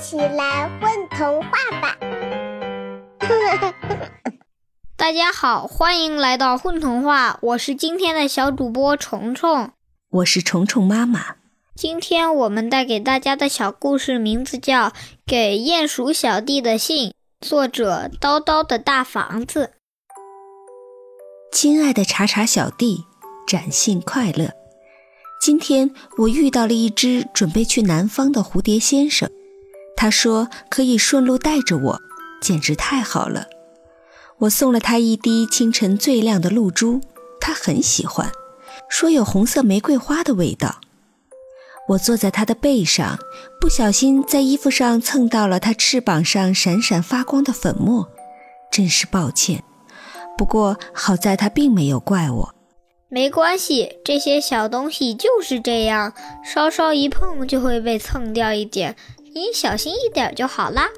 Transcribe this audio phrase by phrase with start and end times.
[0.00, 1.50] 起来混童话
[1.82, 1.94] 吧！
[4.96, 9.72] 大家好，欢迎来到混童话，我是今天的小主播虫虫，
[10.10, 11.36] 我是虫虫妈妈。
[11.76, 14.88] 今天我们带给大家的小故事名字叫
[15.26, 19.74] 《给鼹鼠小弟的信》，作者叨叨的大房子。
[21.52, 23.04] 亲爱的查查小弟，
[23.46, 24.52] 展信快乐！
[25.42, 29.30] 今天我遇到了一只准备去南方的蝴蝶先生，
[30.00, 32.00] 他说可以顺路带着我，
[32.40, 33.44] 简直太好了。
[34.38, 37.02] 我送了他一滴清晨最亮的露珠，
[37.38, 38.32] 他很喜欢，
[38.88, 40.80] 说有红色玫瑰花的味道。
[41.88, 43.18] 我坐在他的背上，
[43.60, 48.08] 不小心在衣服上蹭到了他翅膀上闪闪发光的粉末，
[48.72, 49.62] 真是抱歉。
[50.38, 52.54] 不过好在他并没有怪我。
[53.10, 58.96] 没关系，这些小东西就是这样，稍稍一碰就会被蹭掉一点，
[59.32, 60.88] 你小心一点就好啦。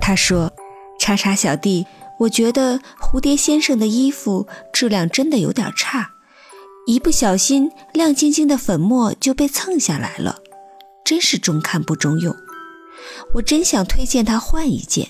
[0.00, 0.52] 他说
[1.00, 1.86] ：“叉叉小弟，
[2.20, 6.10] 我觉得蝴蝶先生的衣服质量真的有点差，
[6.86, 10.40] 一不小心亮晶晶的粉末就被蹭下来了，
[11.04, 12.36] 真是中看不中用。
[13.34, 15.08] 我真想推荐他换一件，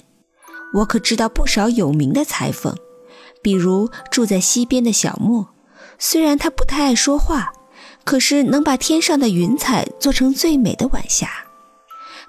[0.74, 2.76] 我可知道不少有名的裁缝，
[3.42, 5.48] 比如住在西边的小莫。”
[5.98, 7.52] 虽然他不太爱说话，
[8.04, 11.28] 可是能把天上的云彩做成最美的晚霞，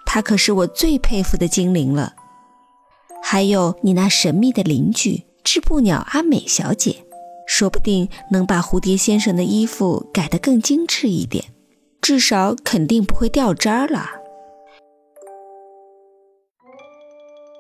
[0.06, 2.14] 他可是我最佩服的精灵了。
[3.24, 7.06] 还有你那神秘的邻居织布鸟阿美小姐，
[7.48, 11.46] 说不定能把蝴蝶先生的衣服改得更精致一点，
[12.02, 14.10] 至少肯定不会掉渣了。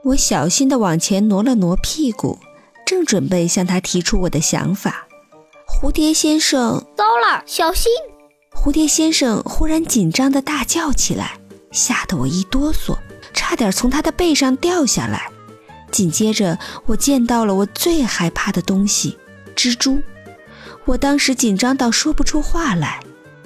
[0.06, 2.38] 我小心地往前挪了挪屁股，
[2.86, 5.08] 正准备向他提出我的想法。
[5.68, 7.92] 蝴蝶先生，糟了，小心！
[8.56, 11.40] 蝴蝶先生忽然紧张地大叫起来，
[11.76, 12.98] 吓得我一哆嗦，
[13.34, 15.30] 差点从他的背上掉下来。
[15.92, 19.18] 紧接着，我见到了我最害怕的东西——
[19.56, 20.02] 蜘蛛。
[20.86, 23.00] 我当时紧张到说不出话来。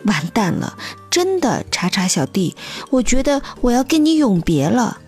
[0.06, 0.78] 完蛋了，
[1.09, 2.56] 真的，查查小弟，
[2.90, 5.00] 我觉得我要跟你永别了。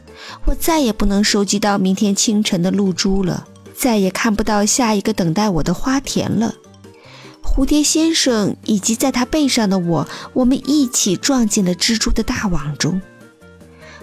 [0.46, 6.56] 我再也不能收集到明天清晨的露珠了，再也看不到下一个等待我的花田了。
[7.42, 13.02] 蝴蝶先生以及在他背上的我，我们一起撞进了蜘蛛的大网中。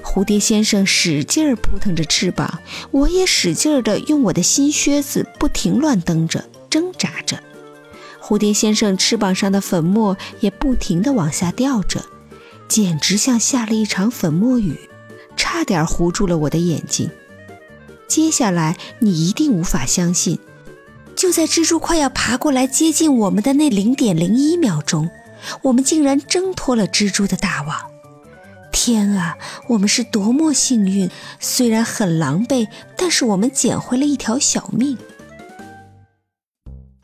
[0.08, 2.60] 蝴蝶先生使劲儿扑腾着翅膀，
[2.90, 7.38] 我也使劲儿地用我的新靴子不停乱蹬着、挣扎着。
[8.18, 12.02] 蝴蝶先生翅膀上的粉末也不停地往下掉着，
[12.68, 14.80] 简直像下了一场粉末雨，
[15.36, 17.10] 差点糊住了我的眼睛。
[18.08, 20.38] 接下来你一定无法相信。
[21.14, 25.10] 就在蜘蛛快要爬过来接近我们的那零点零一秒钟，
[25.60, 27.76] 我们竟然挣脱了蜘蛛的大网！
[28.72, 29.36] 天啊，
[29.68, 31.10] 我们是多么幸运！
[31.40, 34.96] 虽然很狼狈，但是我们捡回了一条小命。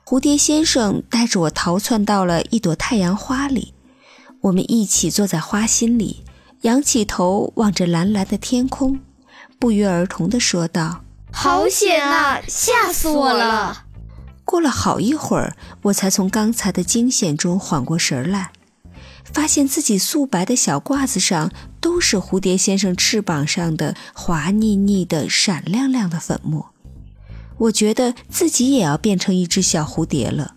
[0.04, 3.74] 蝴蝶先生带着我逃窜到了一朵太阳花里，
[4.42, 6.24] 我们一起坐在花心里，
[6.62, 9.00] 仰起头望着蓝蓝的天空，
[9.58, 11.02] 不约而同地说道
[11.32, 13.84] ：“好险啊，吓死我了！”
[14.44, 18.52] 过了好一会儿，我才从刚才的惊险中缓过神来，
[19.34, 21.50] 发现自己素白的小褂子上
[21.80, 26.70] 都是蝴蝶先生翅膀上的滑腻腻的、闪亮亮的粉末。
[27.58, 30.54] 我觉得自己也要变成一只小蝴蝶了，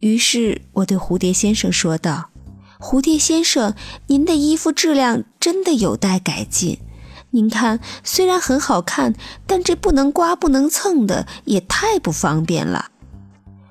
[0.00, 2.30] 于是我对蝴蝶先生说道
[2.78, 3.74] ：“蝴蝶先生，
[4.08, 6.78] 您的衣服质量真的有待改进。
[7.30, 9.14] 您看，虽然很好看，
[9.46, 12.90] 但这不能刮、不能蹭的也太不方便了。”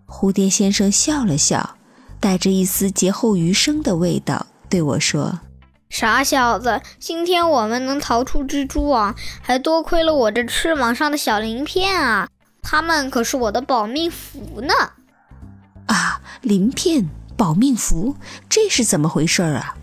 [0.07, 1.76] 蝴蝶先生笑了笑，
[2.27, 5.39] 带着一丝劫后余生的味道，对我说
[5.89, 12.27] ：“傻小子，今天我们能逃出蜘蛛网，还多亏了我这翅膀上的小鳞片啊！
[12.61, 14.73] 它们可是我的保命符呢！”
[15.87, 17.07] 啊，鳞片、
[17.37, 18.17] 保命符，
[18.49, 19.77] 这是怎么回事啊？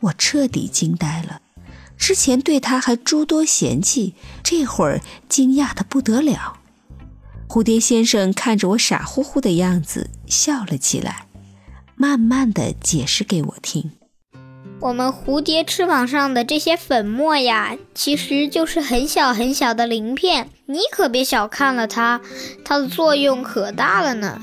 [0.00, 1.40] 我彻底惊呆了。
[1.96, 6.58] 之前对他还诸多嫌弃，这会儿惊讶的不得了。
[7.46, 11.28] 蝴蝶先生看着我傻乎乎的样子，笑了起来，
[11.98, 13.92] 慢慢的解释给我听
[14.80, 22.20] ：“我们蝴蝶翅膀上的这些粉末呀，其实就是很小很小的鳞片，你可别小看了它，
[22.66, 24.38] 它的作用可大了呢。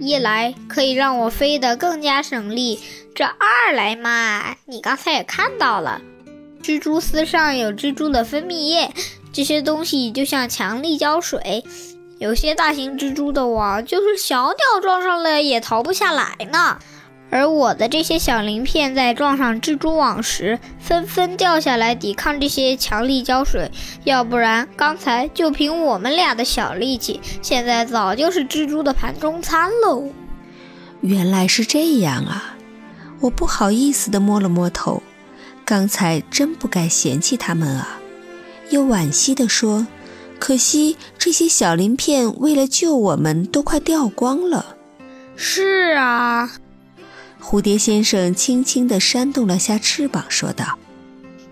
[0.00, 2.80] 一来可以让我飞得更加省力，
[3.14, 6.02] 这二来嘛，你刚才也看到了，
[6.60, 8.92] 蜘蛛丝上有蜘蛛的分泌液，
[9.32, 11.64] 这些东西就像强力胶水。”
[12.18, 16.76] 有些大型蜘蛛的网，就是小鸟撞上了也逃不下来呢。
[17.30, 23.70] 而我的这些小鳞片在撞上蜘蛛网时，纷纷掉下来抵抗这些强力胶水。
[24.02, 30.10] 要不然，刚才就凭我们俩的小力气，现在早就是蜘蛛的盘中餐喽。
[31.02, 32.56] 原来是这样啊！
[33.20, 35.02] 我不好意思地摸了摸头，
[35.64, 38.00] 刚才真不该嫌弃他们啊。
[38.70, 39.86] 又惋惜地说
[40.38, 44.76] ：“可惜这些小鳞片为了救我们，都快掉光了。”
[45.36, 46.50] 是啊。
[47.40, 50.78] 蝴蝶先生轻轻地扇动了下翅膀，说道：“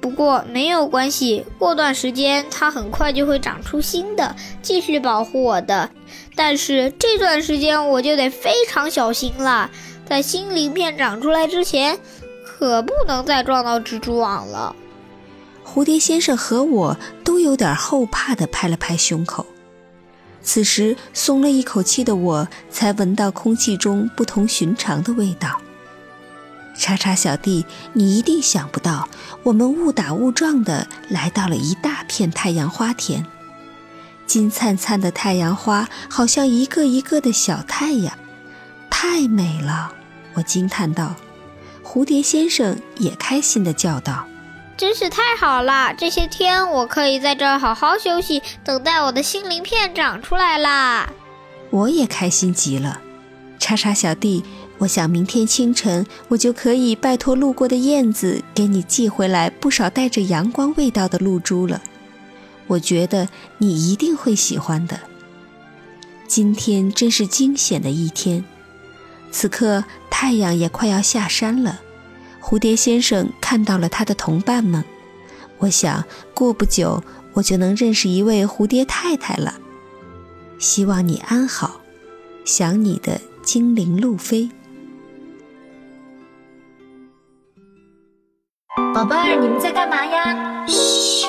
[0.00, 5.88] 不过没有关系，过段时间它很快就会长出新的，继续保护我的。
[6.34, 9.70] 但是这段时间我就得非常小心了，
[10.06, 11.98] 在新鳞片长出来之前，
[12.44, 14.74] 可不能再撞到蜘蛛网了。”
[15.64, 19.46] 蝴蝶先生和我都有点后怕的拍了拍胸口。
[20.42, 25.60] 此时松了一口气的我，才闻到空气中不同寻常的味道。
[26.78, 27.64] 叉叉小弟，
[27.94, 29.08] 你一定想不到，
[29.42, 33.24] 我们误打误撞的来到了一大片太阳花田。
[34.26, 38.18] 金灿灿的太阳花，好像一个一个的小太阳，
[38.90, 39.92] 太美了！
[40.34, 41.14] 我惊叹道。
[41.82, 44.26] 蝴蝶先生也开心地叫道
[44.76, 45.94] ：“真是太好了！
[45.94, 51.08] 这些天我可以在这儿好好休息，等待我的新鳞片长出来啦！”
[51.70, 53.00] 我也开心极了。
[53.58, 54.44] 叉叉小弟。
[54.78, 61.80] 我想明天清晨我就可以拜托路过的燕子给你寄回来不少带着阳光味道的露珠了。
[62.66, 63.26] 我觉得
[63.56, 65.00] 你一定会喜欢的。
[66.28, 68.44] 今天真是惊险的一天，
[69.30, 71.80] 此刻太阳也快要下山了。
[72.48, 74.84] 蝴蝶先生看到了他的同伴们，
[75.58, 77.02] 我想过不久
[77.32, 79.54] 我就能认识一位蝴蝶太太了。
[80.56, 81.80] 希望你安好，
[82.44, 84.48] 想你的精灵路飞。
[88.94, 90.64] 宝贝儿，你们在干嘛呀？
[90.68, 91.26] 嘘。